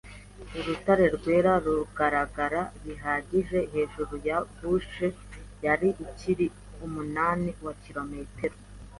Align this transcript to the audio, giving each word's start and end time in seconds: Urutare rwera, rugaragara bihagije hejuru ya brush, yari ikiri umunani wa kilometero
Urutare 0.59 1.05
rwera, 1.15 1.51
rugaragara 1.65 2.61
bihagije 2.83 3.59
hejuru 3.73 4.13
ya 4.27 4.37
brush, 4.51 4.97
yari 5.65 5.89
ikiri 6.05 6.47
umunani 6.85 7.49
wa 7.65 7.73
kilometero 7.83 8.55